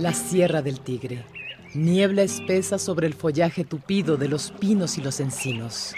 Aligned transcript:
La 0.00 0.14
Sierra 0.14 0.62
del 0.62 0.80
Tigre. 0.80 1.26
Niebla 1.74 2.22
espesa 2.22 2.78
sobre 2.78 3.06
el 3.06 3.12
follaje 3.12 3.64
tupido 3.64 4.16
de 4.16 4.28
los 4.28 4.50
pinos 4.50 4.96
y 4.96 5.02
los 5.02 5.20
encinos. 5.20 5.94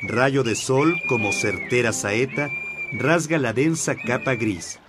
Rayo 0.00 0.44
de 0.44 0.54
sol, 0.54 0.94
como 1.10 1.30
certera 1.30 1.92
saeta, 1.92 2.48
rasga 2.94 3.36
la 3.36 3.52
densa 3.52 3.96
capa 3.96 4.34
gris. 4.34 4.80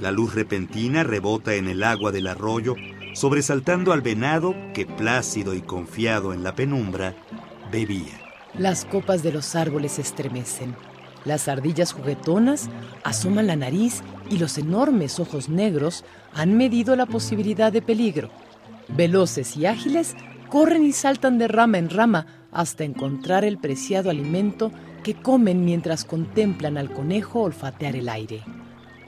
La 0.00 0.10
luz 0.10 0.34
repentina 0.34 1.04
rebota 1.04 1.54
en 1.54 1.68
el 1.68 1.82
agua 1.82 2.12
del 2.12 2.28
arroyo, 2.28 2.76
sobresaltando 3.12 3.92
al 3.92 4.00
venado 4.00 4.54
que, 4.72 4.86
plácido 4.86 5.52
y 5.54 5.60
confiado 5.60 6.32
en 6.32 6.42
la 6.42 6.54
penumbra, 6.54 7.14
bebía. 7.70 8.18
Las 8.54 8.86
copas 8.86 9.22
de 9.22 9.32
los 9.32 9.54
árboles 9.54 9.98
estremecen. 9.98 10.74
Las 11.26 11.46
ardillas 11.46 11.92
juguetonas 11.92 12.70
asoman 13.04 13.48
la 13.48 13.56
nariz 13.56 14.02
y 14.32 14.38
los 14.38 14.56
enormes 14.56 15.20
ojos 15.20 15.50
negros 15.50 16.04
han 16.32 16.56
medido 16.56 16.96
la 16.96 17.04
posibilidad 17.04 17.70
de 17.70 17.82
peligro. 17.82 18.30
Veloces 18.88 19.58
y 19.58 19.66
ágiles, 19.66 20.16
corren 20.48 20.84
y 20.84 20.92
saltan 20.92 21.36
de 21.36 21.48
rama 21.48 21.76
en 21.76 21.90
rama 21.90 22.26
hasta 22.50 22.84
encontrar 22.84 23.44
el 23.44 23.58
preciado 23.58 24.08
alimento 24.08 24.72
que 25.04 25.14
comen 25.14 25.66
mientras 25.66 26.06
contemplan 26.06 26.78
al 26.78 26.90
conejo 26.90 27.42
olfatear 27.42 27.94
el 27.94 28.08
aire. 28.08 28.42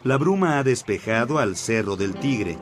La 0.02 0.18
bruma 0.18 0.58
ha 0.58 0.62
despejado 0.62 1.38
al 1.38 1.56
Cerro 1.56 1.96
del 1.96 2.14
Tigre, 2.16 2.58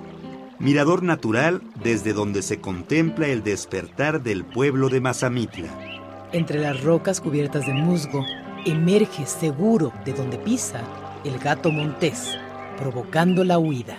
mirador 0.60 1.02
natural 1.02 1.62
desde 1.82 2.12
donde 2.12 2.42
se 2.42 2.60
contempla 2.60 3.26
el 3.26 3.42
despertar 3.42 4.22
del 4.22 4.44
pueblo 4.44 4.88
de 4.88 5.00
Mazamitla. 5.00 6.28
Entre 6.32 6.60
las 6.60 6.80
rocas 6.84 7.20
cubiertas 7.20 7.66
de 7.66 7.74
musgo, 7.74 8.24
emerge 8.64 9.26
seguro 9.26 9.92
de 10.04 10.12
donde 10.12 10.38
pisa 10.38 10.80
el 11.24 11.38
gato 11.38 11.70
montés, 11.70 12.36
provocando 12.76 13.44
la 13.44 13.58
huida. 13.58 13.98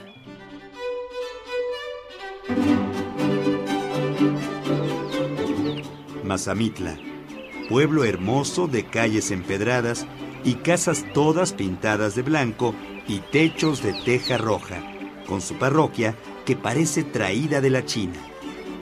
Mazamitla, 6.24 6.98
pueblo 7.70 8.04
hermoso 8.04 8.68
de 8.68 8.86
calles 8.86 9.32
empedradas 9.32 10.06
y 10.44 10.56
casas 10.56 11.06
todas 11.14 11.54
pintadas 11.54 12.16
de 12.16 12.22
blanco 12.22 12.74
y 13.08 13.20
techos 13.20 13.84
de 13.84 13.94
teja 13.94 14.38
roja, 14.38 14.82
con 15.28 15.42
su 15.42 15.56
parroquia 15.56 16.16
que 16.46 16.56
parece 16.56 17.04
traída 17.04 17.62
de 17.62 17.70
la 17.70 17.86
China. 17.86 18.16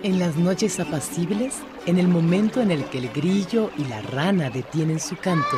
En 0.03 0.19
las 0.19 0.35
noches 0.35 0.79
apacibles, 0.79 1.55
en 1.85 1.97
el 1.97 2.07
momento 2.07 2.61
en 2.61 2.71
el 2.71 2.85
que 2.85 2.99
el 2.99 3.09
grillo 3.09 3.69
y 3.77 3.85
la 3.85 4.01
rana 4.01 4.49
detienen 4.49 4.99
su 4.99 5.15
canto, 5.15 5.57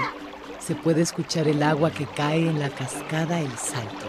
se 0.65 0.75
puede 0.75 1.01
escuchar 1.01 1.47
el 1.47 1.61
agua 1.61 1.91
que 1.91 2.05
cae 2.05 2.47
en 2.47 2.59
la 2.59 2.69
cascada 2.69 3.41
El 3.41 3.51
Salto. 3.57 4.07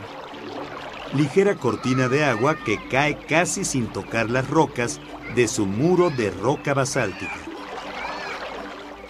Ligera 1.12 1.56
cortina 1.56 2.08
de 2.08 2.24
agua 2.24 2.56
que 2.64 2.78
cae 2.88 3.18
casi 3.26 3.64
sin 3.64 3.86
tocar 3.88 4.30
las 4.30 4.48
rocas 4.48 5.00
de 5.34 5.48
su 5.48 5.66
muro 5.66 6.10
de 6.10 6.30
roca 6.30 6.72
basáltica. 6.74 7.34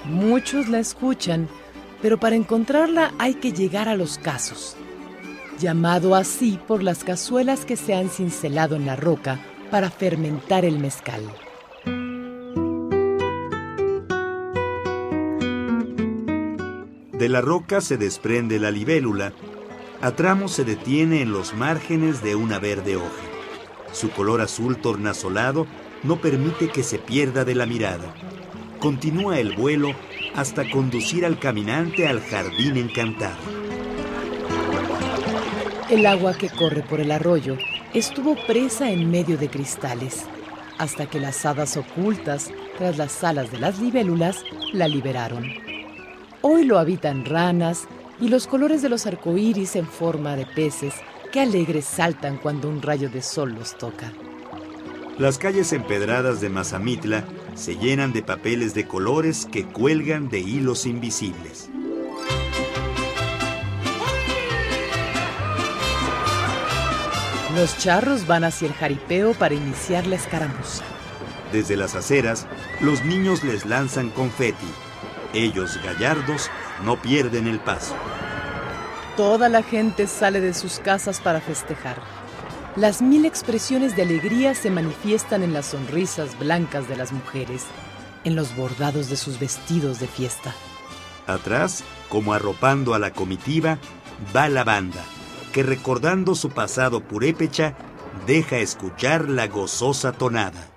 Muchos 0.04 0.68
la 0.68 0.78
escuchan, 0.78 1.48
pero 2.00 2.18
para 2.18 2.36
encontrarla 2.36 3.12
hay 3.18 3.34
que 3.34 3.52
llegar 3.52 3.88
a 3.88 3.96
los 3.96 4.18
casos, 4.18 4.76
llamado 5.58 6.14
así 6.14 6.58
por 6.66 6.82
las 6.82 7.04
cazuelas 7.04 7.64
que 7.64 7.76
se 7.76 7.94
han 7.94 8.08
cincelado 8.08 8.76
en 8.76 8.86
la 8.86 8.96
roca 8.96 9.38
para 9.70 9.90
fermentar 9.90 10.64
el 10.64 10.78
mezcal. 10.78 11.22
De 17.18 17.28
la 17.28 17.40
roca 17.40 17.80
se 17.80 17.96
desprende 17.96 18.58
la 18.58 18.72
libélula, 18.72 19.32
a 20.00 20.10
tramos 20.16 20.50
se 20.50 20.64
detiene 20.64 21.22
en 21.22 21.32
los 21.32 21.54
márgenes 21.54 22.24
de 22.24 22.34
una 22.34 22.58
verde 22.58 22.96
hoja. 22.96 23.22
Su 23.92 24.10
color 24.10 24.40
azul 24.40 24.78
tornasolado 24.78 25.68
no 26.02 26.20
permite 26.20 26.68
que 26.68 26.82
se 26.82 26.98
pierda 26.98 27.44
de 27.44 27.54
la 27.54 27.66
mirada. 27.66 28.12
Continúa 28.80 29.38
el 29.38 29.54
vuelo 29.54 29.92
hasta 30.34 30.68
conducir 30.68 31.24
al 31.24 31.38
caminante 31.38 32.08
al 32.08 32.20
jardín 32.20 32.76
encantado. 32.76 33.38
El 35.88 36.06
agua 36.06 36.34
que 36.34 36.50
corre 36.50 36.82
por 36.82 37.00
el 37.00 37.12
arroyo 37.12 37.56
estuvo 37.94 38.34
presa 38.46 38.90
en 38.90 39.08
medio 39.08 39.38
de 39.38 39.48
cristales, 39.48 40.24
hasta 40.78 41.06
que 41.06 41.20
las 41.20 41.46
hadas 41.46 41.76
ocultas 41.76 42.50
tras 42.76 42.96
las 42.98 43.22
alas 43.22 43.52
de 43.52 43.58
las 43.58 43.78
libélulas 43.78 44.42
la 44.72 44.88
liberaron. 44.88 45.63
Hoy 46.46 46.64
lo 46.64 46.78
habitan 46.78 47.24
ranas 47.24 47.88
y 48.20 48.28
los 48.28 48.46
colores 48.46 48.82
de 48.82 48.90
los 48.90 49.06
arcoíris 49.06 49.76
en 49.76 49.86
forma 49.86 50.36
de 50.36 50.44
peces 50.44 50.92
que 51.32 51.40
alegres 51.40 51.86
saltan 51.86 52.36
cuando 52.36 52.68
un 52.68 52.82
rayo 52.82 53.08
de 53.08 53.22
sol 53.22 53.54
los 53.54 53.78
toca. 53.78 54.12
Las 55.16 55.38
calles 55.38 55.72
empedradas 55.72 56.42
de 56.42 56.50
Mazamitla 56.50 57.24
se 57.54 57.78
llenan 57.78 58.12
de 58.12 58.22
papeles 58.22 58.74
de 58.74 58.86
colores 58.86 59.48
que 59.50 59.64
cuelgan 59.64 60.28
de 60.28 60.40
hilos 60.40 60.84
invisibles. 60.84 61.70
Los 67.56 67.78
charros 67.78 68.26
van 68.26 68.44
hacia 68.44 68.68
el 68.68 68.74
jaripeo 68.74 69.32
para 69.32 69.54
iniciar 69.54 70.06
la 70.06 70.16
escaramuza. 70.16 70.84
Desde 71.52 71.78
las 71.78 71.94
aceras, 71.94 72.46
los 72.82 73.02
niños 73.02 73.42
les 73.44 73.64
lanzan 73.64 74.10
confeti. 74.10 74.66
Ellos, 75.34 75.80
gallardos, 75.82 76.48
no 76.84 77.00
pierden 77.02 77.48
el 77.48 77.58
paso. 77.58 77.94
Toda 79.16 79.48
la 79.48 79.62
gente 79.62 80.06
sale 80.06 80.40
de 80.40 80.54
sus 80.54 80.78
casas 80.78 81.20
para 81.20 81.40
festejar. 81.40 82.00
Las 82.76 83.02
mil 83.02 83.24
expresiones 83.24 83.96
de 83.96 84.02
alegría 84.02 84.54
se 84.54 84.70
manifiestan 84.70 85.42
en 85.42 85.52
las 85.52 85.66
sonrisas 85.66 86.38
blancas 86.38 86.88
de 86.88 86.96
las 86.96 87.12
mujeres, 87.12 87.64
en 88.24 88.36
los 88.36 88.56
bordados 88.56 89.08
de 89.08 89.16
sus 89.16 89.38
vestidos 89.38 90.00
de 90.00 90.06
fiesta. 90.06 90.54
Atrás, 91.26 91.84
como 92.08 92.32
arropando 92.32 92.94
a 92.94 92.98
la 92.98 93.12
comitiva, 93.12 93.78
va 94.34 94.48
la 94.48 94.64
banda, 94.64 95.02
que 95.52 95.62
recordando 95.62 96.34
su 96.34 96.50
pasado 96.50 97.00
purépecha, 97.00 97.76
deja 98.26 98.58
escuchar 98.58 99.28
la 99.28 99.48
gozosa 99.48 100.12
tonada. 100.12 100.73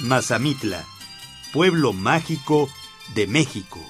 Mazamitla, 0.00 0.84
pueblo 1.52 1.92
mágico 1.92 2.68
de 3.16 3.26
México. 3.26 3.80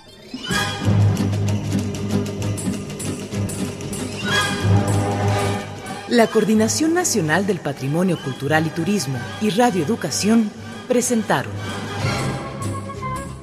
La 6.09 6.27
Coordinación 6.29 6.95
Nacional 6.95 7.47
del 7.47 7.61
Patrimonio 7.61 8.19
Cultural 8.19 8.67
y 8.67 8.71
Turismo 8.71 9.19
y 9.43 9.51
Radio 9.51 9.85
Educación 9.85 10.51
presentaron 10.89 11.53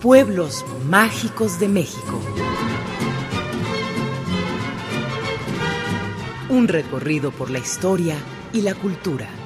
Pueblos 0.02 0.66
Mágicos 0.88 1.60
de 1.60 1.68
México. 1.68 2.20
Un 6.50 6.68
recorrido 6.68 7.30
por 7.30 7.52
la 7.52 7.60
historia 7.60 8.16
y 8.54 8.62
la 8.62 8.74
cultura. 8.74 9.45